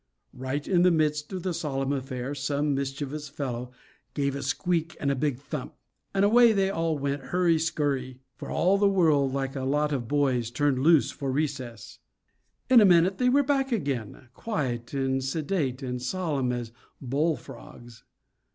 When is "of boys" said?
9.93-10.49